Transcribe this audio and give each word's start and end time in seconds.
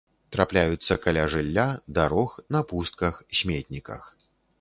Трапляюцца 0.35 0.95
каля 1.03 1.25
жылля, 1.33 1.65
дарог, 1.97 2.31
на 2.55 2.61
пустках, 2.71 3.21
сметніках. 3.41 4.09